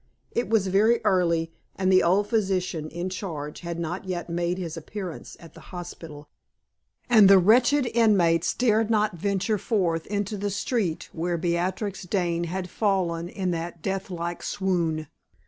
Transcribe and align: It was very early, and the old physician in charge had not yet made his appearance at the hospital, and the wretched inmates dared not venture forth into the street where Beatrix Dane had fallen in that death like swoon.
It 0.31 0.49
was 0.49 0.65
very 0.65 0.99
early, 1.05 1.51
and 1.75 1.91
the 1.93 2.01
old 2.01 2.27
physician 2.27 2.89
in 2.89 3.11
charge 3.11 3.59
had 3.59 3.77
not 3.77 4.05
yet 4.05 4.31
made 4.31 4.57
his 4.57 4.75
appearance 4.75 5.37
at 5.39 5.53
the 5.53 5.59
hospital, 5.69 6.27
and 7.07 7.29
the 7.29 7.37
wretched 7.37 7.85
inmates 7.85 8.55
dared 8.55 8.89
not 8.89 9.13
venture 9.15 9.59
forth 9.59 10.07
into 10.07 10.37
the 10.37 10.49
street 10.49 11.07
where 11.13 11.37
Beatrix 11.37 12.01
Dane 12.05 12.45
had 12.45 12.67
fallen 12.67 13.29
in 13.29 13.51
that 13.51 13.83
death 13.83 14.09
like 14.09 14.41
swoon. 14.41 15.05